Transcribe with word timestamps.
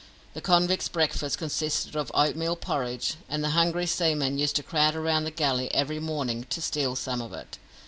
The 0.33 0.41
convicts' 0.41 0.87
breakfast 0.89 1.37
consisted 1.37 1.95
of 1.95 2.09
oatmeal 2.15 2.55
porridge, 2.55 3.17
and 3.29 3.43
the 3.43 3.51
hungry 3.51 3.85
seamen 3.85 4.39
used 4.39 4.55
to 4.55 4.63
crowd 4.63 4.95
round 4.95 5.27
the 5.27 5.29
galley 5.29 5.71
every 5.75 5.99
morning 5.99 6.45
to 6.49 6.59
steal 6.59 6.95
some 6.95 7.21
of 7.21 7.33
it. 7.33 7.59